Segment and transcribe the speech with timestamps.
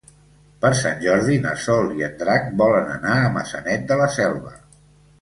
[0.63, 4.61] Per Sant Jordi na Sol i en Drac volen anar a Maçanet de la Selva.